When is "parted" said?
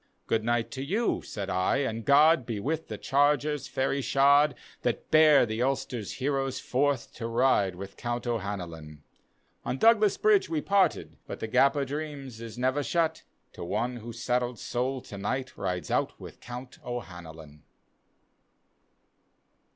10.59-11.17